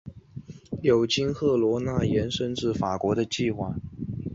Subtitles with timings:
[0.81, 3.75] 有经赫罗纳延伸至法国的计划。